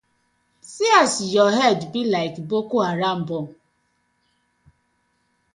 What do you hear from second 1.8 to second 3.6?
big like Boko Haram bomb.